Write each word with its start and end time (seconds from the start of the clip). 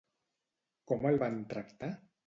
Com 0.93 1.07
el 1.13 1.23
van 1.27 1.39
tractar? 1.55 1.95